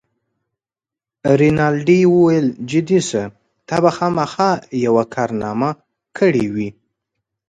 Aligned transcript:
رینالډي 1.39 1.99
وویل: 2.13 2.47
جدي 2.69 2.99
شه، 3.09 3.23
تا 3.67 3.75
به 3.83 3.89
خامخا 3.97 4.51
یوه 4.85 5.03
کارنامه 5.15 5.69
کړې 6.17 6.45
وي. 6.53 6.69